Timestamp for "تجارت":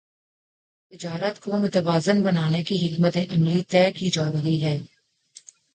0.91-1.39